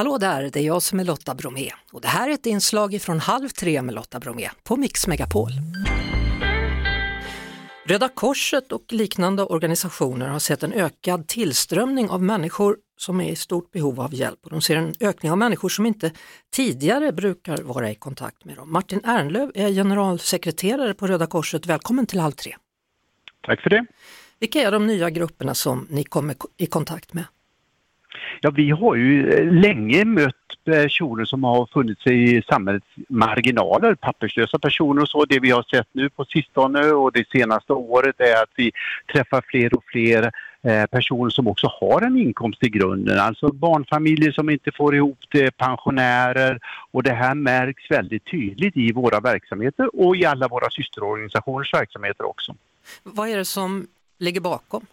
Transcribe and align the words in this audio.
Hallå 0.00 0.18
där, 0.18 0.50
det 0.52 0.60
är 0.60 0.62
jag 0.62 0.82
som 0.82 1.00
är 1.00 1.04
Lotta 1.04 1.34
Bromé 1.34 1.70
och 1.92 2.00
det 2.00 2.08
här 2.08 2.28
är 2.28 2.34
ett 2.34 2.46
inslag 2.46 3.02
från 3.02 3.20
Halv 3.20 3.48
tre 3.48 3.82
med 3.82 3.94
Lotta 3.94 4.20
Bromé 4.20 4.50
på 4.64 4.76
Mix 4.76 5.06
Megapol. 5.06 5.50
Röda 7.84 8.08
Korset 8.08 8.72
och 8.72 8.92
liknande 8.92 9.42
organisationer 9.42 10.28
har 10.28 10.38
sett 10.38 10.62
en 10.62 10.72
ökad 10.72 11.28
tillströmning 11.28 12.10
av 12.10 12.22
människor 12.22 12.76
som 12.96 13.20
är 13.20 13.30
i 13.30 13.36
stort 13.36 13.70
behov 13.72 14.00
av 14.00 14.14
hjälp 14.14 14.38
och 14.42 14.50
de 14.50 14.60
ser 14.60 14.76
en 14.76 14.94
ökning 15.00 15.32
av 15.32 15.38
människor 15.38 15.68
som 15.68 15.86
inte 15.86 16.10
tidigare 16.50 17.12
brukar 17.12 17.62
vara 17.62 17.90
i 17.90 17.94
kontakt 17.94 18.44
med 18.44 18.56
dem. 18.56 18.72
Martin 18.72 19.00
Ernlöv 19.04 19.50
är 19.54 19.68
generalsekreterare 19.68 20.94
på 20.94 21.06
Röda 21.06 21.26
Korset. 21.26 21.66
Välkommen 21.66 22.06
till 22.06 22.20
Halv 22.20 22.32
tre. 22.32 22.56
Tack 23.42 23.62
för 23.62 23.70
det. 23.70 23.86
Vilka 24.38 24.60
är 24.60 24.72
de 24.72 24.86
nya 24.86 25.10
grupperna 25.10 25.54
som 25.54 25.86
ni 25.90 26.04
kommer 26.04 26.36
i 26.56 26.66
kontakt 26.66 27.12
med? 27.12 27.24
Ja, 28.40 28.50
vi 28.50 28.70
har 28.70 28.94
ju 28.94 29.32
eh, 29.32 29.52
länge 29.52 30.04
mött 30.04 30.34
personer 30.64 31.24
som 31.24 31.44
har 31.44 31.66
funnits 31.72 32.06
i 32.06 32.42
samhällets 32.48 32.86
marginaler, 33.08 33.94
papperslösa 33.94 34.58
personer 34.58 35.02
och 35.02 35.08
så. 35.08 35.24
Det 35.24 35.40
vi 35.40 35.50
har 35.50 35.62
sett 35.62 35.88
nu 35.92 36.10
på 36.10 36.24
sistone 36.24 36.92
och 36.92 37.12
det 37.12 37.28
senaste 37.28 37.72
året 37.72 38.20
är 38.20 38.42
att 38.42 38.50
vi 38.56 38.72
träffar 39.12 39.42
fler 39.46 39.74
och 39.74 39.84
fler 39.84 40.32
eh, 40.62 40.86
personer 40.86 41.30
som 41.30 41.48
också 41.48 41.66
har 41.80 42.02
en 42.02 42.16
inkomst 42.16 42.64
i 42.64 42.68
grunden, 42.68 43.18
alltså 43.18 43.52
barnfamiljer 43.52 44.32
som 44.32 44.50
inte 44.50 44.72
får 44.72 44.94
ihop 44.94 45.18
det, 45.30 45.56
pensionärer 45.56 46.58
och 46.90 47.02
det 47.02 47.12
här 47.12 47.34
märks 47.34 47.90
väldigt 47.90 48.24
tydligt 48.24 48.76
i 48.76 48.92
våra 48.92 49.20
verksamheter 49.20 50.00
och 50.00 50.16
i 50.16 50.24
alla 50.24 50.48
våra 50.48 50.70
systerorganisationers 50.70 51.74
verksamheter 51.74 52.26
också. 52.26 52.54
Vad 53.02 53.28
är 53.28 53.36
det 53.36 53.44
som 53.44 53.86
ligger 54.18 54.40
bakom? 54.40 54.86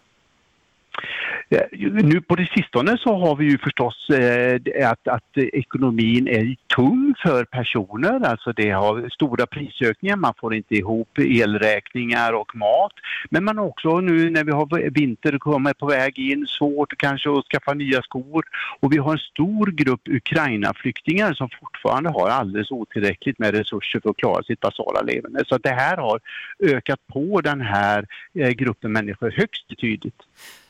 Eh, 1.50 1.60
nu 1.80 2.20
på 2.20 2.34
det 2.34 2.48
sistone 2.54 2.98
så 2.98 3.16
har 3.16 3.36
vi 3.36 3.44
ju 3.44 3.58
förstås 3.58 4.10
eh, 4.10 4.90
att, 4.90 5.08
att 5.08 5.36
ekonomin 5.36 6.28
är 6.28 6.56
tung 6.76 7.14
för 7.22 7.44
personer. 7.44 8.26
Alltså 8.26 8.52
det 8.52 8.70
har 8.70 9.08
stora 9.08 9.46
prisökningar, 9.46 10.16
man 10.16 10.34
får 10.40 10.54
inte 10.54 10.74
ihop 10.74 11.18
elräkningar 11.18 12.32
och 12.32 12.56
mat. 12.56 12.92
Men 13.30 13.44
man 13.44 13.58
har 13.58 13.64
också 13.64 14.00
nu 14.00 14.30
när 14.30 14.44
vi 14.44 14.52
har 14.52 14.90
vinter 14.90 15.38
kommer 15.38 15.72
på 15.72 15.86
väg 15.86 16.18
in, 16.18 16.46
svårt 16.46 16.96
kanske 16.96 17.30
att 17.30 17.44
skaffa 17.44 17.74
nya 17.74 18.02
skor. 18.02 18.44
Och 18.80 18.92
vi 18.92 18.98
har 18.98 19.12
en 19.12 19.18
stor 19.18 19.66
grupp 19.66 20.08
Ukraina-flyktingar 20.08 21.32
som 21.32 21.48
fortfarande 21.60 22.10
har 22.10 22.28
alldeles 22.28 22.70
otillräckligt 22.70 23.38
med 23.38 23.54
resurser 23.54 24.00
för 24.00 24.10
att 24.10 24.16
klara 24.16 24.42
sitt 24.42 24.60
basala 24.60 25.00
leverne. 25.02 25.44
Så 25.46 25.58
det 25.58 25.70
här 25.70 25.96
har 25.96 26.20
ökat 26.62 27.06
på 27.06 27.40
den 27.40 27.60
här 27.60 28.06
eh, 28.34 28.50
gruppen 28.50 28.92
människor 28.92 29.30
högst 29.30 29.80
tydligt. 29.80 30.22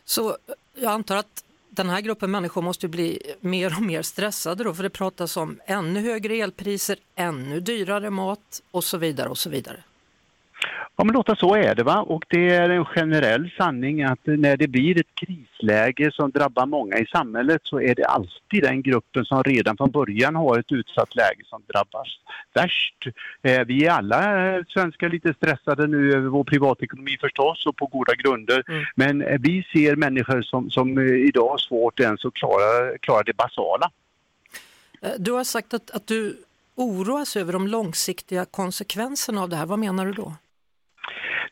Så 0.05 0.37
jag 0.81 0.93
antar 0.93 1.17
att 1.17 1.45
den 1.71 1.89
här 1.89 2.01
gruppen 2.01 2.31
människor 2.31 2.63
måste 2.63 2.89
bli 2.89 3.35
mer 3.41 3.77
och 3.77 3.83
mer 3.83 4.03
stressade 4.03 4.65
då, 4.65 4.75
för 4.75 4.83
det 4.83 4.91
pratas 4.91 5.37
om 5.37 5.61
ännu 5.67 6.01
högre 6.01 6.35
elpriser, 6.35 6.99
ännu 7.15 7.61
dyrare 7.61 8.11
mat 8.11 8.63
och 8.71 8.85
så 8.85 8.99
vidare 8.99 9.29
och 9.29 9.39
så 9.39 9.51
vidare. 9.51 9.85
Ja 11.01 11.05
men 11.05 11.15
Lotta, 11.15 11.37
så 11.37 11.55
är 11.55 11.75
det 11.75 11.83
va 11.83 12.01
och 12.01 12.25
det 12.29 12.51
är 12.51 12.71
en 12.71 12.85
generell 12.85 13.51
sanning 13.57 14.03
att 14.03 14.19
när 14.25 14.57
det 14.57 14.69
blir 14.69 15.01
ett 15.01 15.15
krisläge 15.15 16.11
som 16.13 16.31
drabbar 16.31 16.67
många 16.67 16.99
i 16.99 17.07
samhället 17.07 17.61
så 17.65 17.81
är 17.81 17.95
det 17.95 18.05
alltid 18.05 18.63
den 18.63 18.83
gruppen 18.83 19.25
som 19.25 19.43
redan 19.43 19.77
från 19.77 19.91
början 19.91 20.37
har 20.37 20.59
ett 20.59 20.73
utsatt 20.73 21.15
läge 21.15 21.45
som 21.45 21.63
drabbas 21.67 22.09
värst. 22.55 23.07
Eh, 23.43 23.61
vi 23.61 23.87
är 23.87 23.91
alla 23.91 24.47
eh, 24.57 24.65
svenskar 24.69 25.09
lite 25.09 25.35
stressade 25.35 25.87
nu 25.87 26.13
över 26.13 26.29
vår 26.29 26.45
privatekonomi 26.45 27.17
förstås 27.21 27.67
och 27.67 27.77
på 27.77 27.87
goda 27.87 28.15
grunder 28.15 28.65
mm. 28.69 28.85
men 28.95 29.23
eh, 29.23 29.39
vi 29.41 29.67
ser 29.73 29.97
människor 29.97 30.43
som, 30.43 30.71
som 30.71 30.99
idag 30.99 31.49
har 31.49 31.59
svårt 31.59 32.01
ens 32.01 32.25
att 32.25 32.35
klara, 32.35 32.99
klara 32.99 33.23
det 33.23 33.37
basala. 33.37 33.91
Du 35.19 35.33
har 35.33 35.45
sagt 35.45 35.75
att, 35.75 35.91
att 35.91 36.07
du 36.07 36.37
oroas 36.75 37.37
över 37.37 37.53
de 37.53 37.69
långsiktiga 37.69 38.45
konsekvenserna 38.45 39.43
av 39.43 39.49
det 39.49 39.57
här. 39.57 39.67
Vad 39.67 39.79
menar 39.79 40.07
du 40.07 40.13
då? 40.13 40.33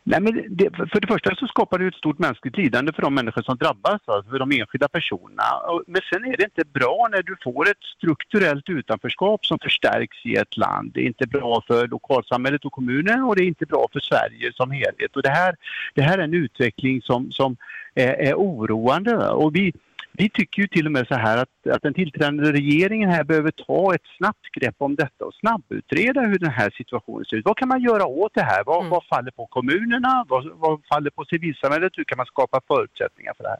Nej, 0.08 0.20
men 0.20 0.56
det, 0.56 0.76
för 0.76 1.00
det 1.00 1.06
första 1.06 1.34
så 1.34 1.46
skapar 1.46 1.78
det 1.78 1.86
ett 1.86 1.94
stort 1.94 2.18
mänskligt 2.18 2.56
lidande 2.56 2.92
för 2.92 3.02
de 3.02 3.14
människor 3.14 3.42
som 3.42 3.56
drabbas, 3.56 4.00
alltså 4.04 4.30
för 4.30 4.38
de 4.38 4.52
enskilda 4.52 4.88
personerna. 4.88 5.42
Men 5.86 6.02
sen 6.12 6.24
är 6.24 6.36
det 6.36 6.44
inte 6.44 6.64
bra 6.72 7.08
när 7.10 7.22
du 7.22 7.36
får 7.44 7.70
ett 7.70 7.82
strukturellt 7.96 8.68
utanförskap 8.68 9.46
som 9.46 9.58
förstärks 9.58 10.26
i 10.26 10.36
ett 10.36 10.56
land. 10.56 10.90
Det 10.94 11.00
är 11.00 11.06
inte 11.06 11.26
bra 11.26 11.62
för 11.66 11.88
lokalsamhället 11.88 12.64
och 12.64 12.72
kommunen 12.72 13.22
och 13.22 13.36
det 13.36 13.42
är 13.42 13.46
inte 13.46 13.66
bra 13.66 13.88
för 13.92 14.00
Sverige 14.00 14.52
som 14.54 14.70
helhet. 14.70 15.16
Och 15.16 15.22
det, 15.22 15.30
här, 15.30 15.56
det 15.94 16.02
här 16.02 16.18
är 16.18 16.22
en 16.22 16.34
utveckling 16.34 17.02
som, 17.02 17.32
som 17.32 17.56
är, 17.94 18.08
är 18.08 18.34
oroande. 18.34 19.28
Och 19.28 19.56
vi, 19.56 19.72
vi 20.18 20.30
tycker 20.30 20.62
ju 20.62 20.68
till 20.68 20.86
och 20.86 20.92
med 20.92 21.06
så 21.08 21.14
här 21.14 21.36
att, 21.38 21.74
att 21.74 21.82
den 21.82 21.94
tillträdande 21.94 22.52
regeringen 22.52 23.10
här 23.10 23.24
behöver 23.24 23.50
ta 23.50 23.94
ett 23.94 24.06
snabbt 24.18 24.46
grepp 24.60 24.74
om 24.78 24.94
detta 24.94 25.24
och 25.24 25.34
snabbutreda 25.34 26.20
hur 26.20 26.38
den 26.38 26.50
här 26.50 26.70
situationen 26.76 27.24
ser 27.24 27.36
ut. 27.36 27.44
Vad 27.44 27.56
kan 27.56 27.68
man 27.68 27.82
göra 27.82 28.06
åt 28.06 28.34
det 28.34 28.42
här? 28.42 28.64
Vad, 28.64 28.78
mm. 28.78 28.90
vad 28.90 29.04
faller 29.04 29.30
på 29.30 29.46
kommunerna? 29.46 30.24
Vad, 30.28 30.50
vad 30.54 30.80
faller 30.88 31.10
på 31.10 31.24
civilsamhället? 31.24 31.92
Hur 31.96 32.04
kan 32.04 32.16
man 32.16 32.26
skapa 32.26 32.60
förutsättningar 32.66 33.34
för 33.36 33.44
det 33.44 33.50
här? 33.50 33.58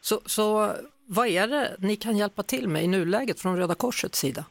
Så, 0.00 0.20
så 0.26 0.72
vad 1.06 1.26
är 1.26 1.48
det 1.48 1.76
ni 1.78 1.96
kan 1.96 2.16
hjälpa 2.16 2.42
till 2.42 2.68
med 2.68 2.84
i 2.84 2.86
nuläget 2.86 3.40
från 3.40 3.56
Röda 3.56 3.74
Korsets 3.74 4.18
sida? 4.18 4.44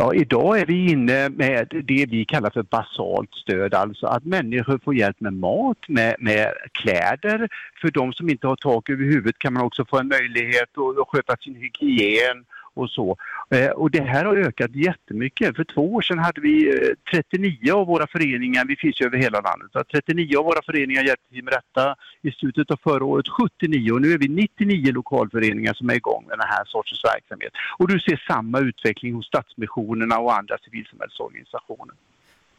Ja, 0.00 0.14
idag 0.14 0.60
är 0.60 0.66
vi 0.66 0.90
inne 0.90 1.28
med 1.28 1.66
det 1.84 2.06
vi 2.10 2.24
kallar 2.24 2.50
för 2.50 2.62
basalt 2.62 3.34
stöd, 3.34 3.74
alltså 3.74 4.06
att 4.06 4.24
människor 4.24 4.80
får 4.84 4.94
hjälp 4.94 5.20
med 5.20 5.32
mat, 5.32 5.78
med, 5.88 6.16
med 6.18 6.52
kläder. 6.72 7.48
För 7.80 7.90
de 7.90 8.12
som 8.12 8.28
inte 8.28 8.46
har 8.46 8.56
tak 8.56 8.90
över 8.90 9.04
huvudet 9.04 9.38
kan 9.38 9.52
man 9.52 9.62
också 9.62 9.84
få 9.84 9.98
en 9.98 10.08
möjlighet 10.08 10.78
att, 10.78 10.98
att 11.00 11.08
sköta 11.08 11.36
sin 11.36 11.54
hygien 11.54 12.44
och 12.74 12.90
så. 12.90 13.16
Eh, 13.50 13.70
och 13.70 13.90
det 13.90 14.02
här 14.02 14.24
har 14.24 14.36
ökat 14.36 14.74
jättemycket. 14.74 15.56
För 15.56 15.64
två 15.64 15.94
år 15.94 16.02
sedan 16.02 16.18
hade 16.18 16.40
vi 16.40 16.68
eh, 16.68 17.20
39 17.20 17.72
av 17.72 17.86
våra 17.86 18.06
föreningar, 18.06 18.64
vi 18.64 18.76
finns 18.76 19.00
ju 19.00 19.06
över 19.06 19.18
hela 19.18 19.40
landet, 19.40 19.70
39 19.90 20.38
av 20.38 20.44
våra 20.44 20.62
föreningar 20.66 21.02
hjälpte 21.02 21.28
till 21.34 21.44
med 21.44 21.52
detta 21.52 21.94
i 22.22 22.30
slutet 22.30 22.70
av 22.70 22.76
förra 22.82 23.04
året 23.04 23.28
79 23.28 23.92
och 23.92 24.00
nu 24.00 24.12
är 24.12 24.18
vi 24.18 24.28
99 24.28 24.92
lokalföreningar 24.92 25.74
som 25.74 25.90
är 25.90 25.94
igång 25.94 26.24
med 26.28 26.38
den 26.38 26.48
här 26.48 26.64
sortens 26.64 27.04
verksamhet. 27.04 27.52
Och 27.78 27.88
du 27.88 28.00
ser 28.00 28.24
samma 28.28 28.60
utveckling 28.60 29.14
hos 29.14 29.26
Stadsmissionerna 29.26 30.18
och 30.18 30.38
andra 30.38 30.58
civilsamhällsorganisationer. 30.64 31.94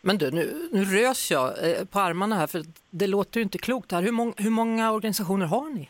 Men 0.02 0.18
du, 0.18 0.32
nu, 0.32 0.70
nu 0.72 0.86
rös 0.86 1.32
jag 1.32 1.70
eh, 1.70 1.86
på 1.86 2.00
armarna 2.00 2.36
här 2.36 2.48
för 2.48 2.62
det 2.90 3.08
låter 3.08 3.40
ju 3.40 3.44
inte 3.44 3.58
klokt 3.58 3.92
här. 3.92 4.02
Hur, 4.02 4.12
mång, 4.12 4.34
hur 4.38 4.50
många 4.50 4.92
organisationer 4.92 5.46
har 5.46 5.70
ni? 5.70 5.90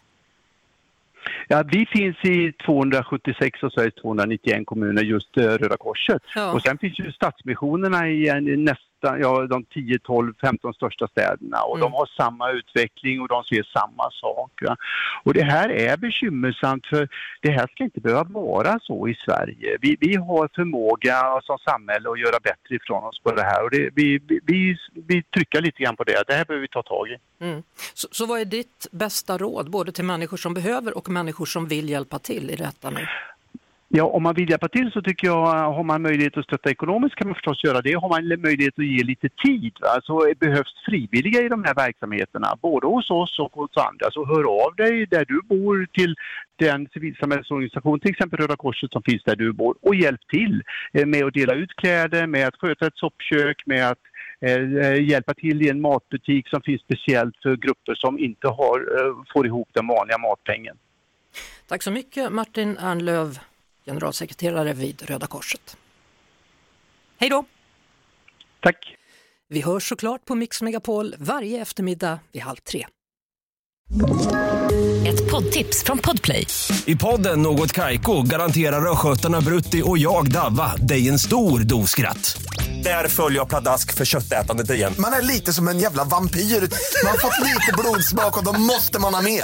Ja, 1.47 1.63
vi 1.71 1.85
finns 1.85 2.17
i 2.25 2.53
276 2.65 3.63
av 3.63 3.69
Sveriges 3.69 3.95
291 3.95 4.65
kommuner, 4.65 5.01
just 5.01 5.37
eh, 5.37 5.43
Röda 5.43 5.77
Korset. 5.77 6.21
Ja. 6.35 6.53
Och 6.53 6.61
sen 6.61 6.77
finns 6.77 6.99
ju 6.99 7.11
Stadsmissionerna 7.11 8.09
i 8.09 8.57
nästan 8.57 8.90
ja, 9.01 9.47
de 9.47 9.63
10, 9.63 9.99
12, 9.99 10.33
15 10.41 10.73
största 10.73 11.07
städerna 11.07 11.61
och 11.61 11.77
mm. 11.77 11.81
de 11.81 11.93
har 11.93 12.09
samma 12.17 12.51
utveckling 12.51 13.21
och 13.21 13.27
de 13.27 13.43
ser 13.43 13.63
samma 13.73 14.11
sak. 14.11 14.51
Ja. 14.61 14.75
Och 15.23 15.33
det 15.33 15.43
här 15.43 15.69
är 15.69 15.97
bekymmersamt 15.97 16.87
för 16.87 17.09
det 17.41 17.51
här 17.51 17.67
ska 17.67 17.83
inte 17.83 17.99
behöva 17.99 18.23
vara 18.23 18.79
så 18.79 19.07
i 19.07 19.15
Sverige. 19.15 19.77
Vi, 19.81 19.97
vi 19.99 20.15
har 20.15 20.49
förmåga 20.55 21.41
som 21.43 21.57
samhälle 21.57 22.09
att 22.09 22.19
göra 22.19 22.39
bättre 22.43 22.75
ifrån 22.75 23.03
oss 23.03 23.19
på 23.23 23.31
det 23.31 23.43
här 23.43 23.63
och 23.63 23.71
det, 23.71 23.89
vi, 23.95 24.19
vi, 24.27 24.77
vi 24.93 25.23
trycker 25.23 25.61
lite 25.61 25.83
grann 25.83 25.95
på 25.95 26.03
det. 26.03 26.23
Det 26.27 26.33
här 26.33 26.45
behöver 26.45 26.61
vi 26.61 26.67
ta 26.67 26.83
tag 26.83 27.07
i. 27.09 27.17
Mm. 27.45 27.63
Så, 27.93 28.07
så 28.11 28.25
vad 28.25 28.41
är 28.41 28.45
ditt 28.45 28.87
bästa 28.91 29.37
råd 29.37 29.69
både 29.69 29.91
till 29.91 30.05
människor 30.05 30.37
som 30.37 30.53
behöver 30.53 30.97
och 30.97 31.09
människor 31.09 31.45
som 31.45 31.67
vill 31.67 31.89
hjälpa 31.89 32.19
till 32.19 32.49
i 32.49 32.55
detta 32.55 32.89
nu? 32.89 33.07
Ja, 33.93 34.03
om 34.03 34.23
man 34.23 34.35
vill 34.35 34.49
hjälpa 34.49 34.67
till 34.67 34.91
så 34.91 35.01
tycker 35.01 35.27
jag, 35.27 35.47
eh, 35.47 35.73
har 35.73 35.83
man 35.83 36.01
möjlighet 36.01 36.37
att 36.37 36.45
stötta 36.45 36.69
ekonomiskt 36.71 37.15
kan 37.15 37.27
man 37.27 37.35
förstås 37.35 37.63
göra 37.63 37.81
det. 37.81 37.93
Har 37.93 38.09
man 38.09 38.41
möjlighet 38.41 38.79
att 38.79 38.85
ge 38.85 39.03
lite 39.03 39.29
tid, 39.29 39.73
alltså 39.81 40.13
behövs 40.39 40.73
frivilliga 40.85 41.41
i 41.41 41.49
de 41.49 41.63
här 41.63 41.75
verksamheterna, 41.75 42.57
både 42.61 42.87
hos 42.87 43.09
oss 43.09 43.39
och 43.39 43.53
hos 43.53 43.77
andra. 43.77 44.11
Så 44.11 44.25
hör 44.25 44.65
av 44.65 44.75
dig 44.75 45.05
där 45.05 45.25
du 45.25 45.41
bor 45.43 45.87
till 45.93 46.15
den 46.55 46.87
civilsamhällsorganisation, 46.93 47.99
till 47.99 48.11
exempel 48.11 48.39
Röda 48.39 48.55
Korset 48.55 48.91
som 48.91 49.03
finns 49.03 49.23
där 49.23 49.35
du 49.35 49.53
bor 49.53 49.75
och 49.81 49.95
hjälp 49.95 50.21
till 50.27 50.63
eh, 50.93 51.05
med 51.05 51.23
att 51.23 51.33
dela 51.33 51.53
ut 51.53 51.73
kläder, 51.75 52.27
med 52.27 52.47
att 52.47 52.55
sköta 52.55 52.87
ett 52.87 52.97
soppkök, 52.97 53.63
med 53.65 53.89
att 53.89 54.03
eh, 54.41 54.51
eh, 54.53 55.09
hjälpa 55.09 55.33
till 55.33 55.61
i 55.61 55.69
en 55.69 55.81
matbutik 55.81 56.47
som 56.47 56.61
finns 56.61 56.81
speciellt 56.81 57.35
för 57.43 57.55
grupper 57.55 57.95
som 57.95 58.19
inte 58.19 58.47
har, 58.47 58.77
får 59.33 59.45
ihop 59.45 59.69
den 59.73 59.87
vanliga 59.87 60.17
matpengen. 60.17 60.77
Tack 61.67 61.83
så 61.83 61.91
mycket 61.91 62.31
Martin 62.31 62.77
Ernlöv 62.77 63.50
generalsekreterare 63.85 64.73
vid 64.73 65.01
Röda 65.01 65.27
Korset. 65.27 65.77
Hej 67.17 67.29
då! 67.29 67.45
Tack! 68.59 68.95
Vi 69.49 69.61
hörs 69.61 69.89
såklart 69.89 70.25
på 70.25 70.35
Mix 70.35 70.61
Megapol 70.61 71.15
varje 71.19 71.61
eftermiddag 71.61 72.19
vid 72.31 72.41
halv 72.41 72.57
tre. 72.57 72.85
Ett 75.07 75.31
poddtips 75.31 75.83
från 75.83 75.97
Podplay. 75.97 76.47
I 76.85 76.95
podden 76.95 77.41
Något 77.41 77.71
Kaiko 77.71 78.21
garanterar 78.21 78.91
östgötarna 78.91 79.41
Brutti 79.41 79.81
och 79.85 79.97
jag, 79.97 80.31
Davva, 80.31 80.75
dig 80.75 81.09
en 81.09 81.19
stor 81.19 81.59
dos 81.59 81.89
skratt. 81.89 82.41
Där 82.83 83.07
följer 83.07 83.39
jag 83.39 83.49
pladask 83.49 83.93
för 83.93 84.05
köttätandet 84.05 84.69
igen. 84.69 84.93
Man 84.99 85.13
är 85.13 85.21
lite 85.21 85.53
som 85.53 85.67
en 85.67 85.79
jävla 85.79 86.03
vampyr. 86.03 86.39
Man 86.39 87.11
har 87.11 87.17
fått 87.17 87.39
lite 87.47 87.73
blodsmak 87.77 88.37
och 88.37 88.45
då 88.45 88.59
måste 88.59 88.99
man 88.99 89.13
ha 89.13 89.21
mer. 89.21 89.43